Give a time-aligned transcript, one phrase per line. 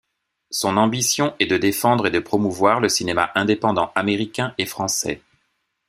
[0.49, 5.21] Son ambition est de défendre et de promouvoir le cinéma indépendant américain et français.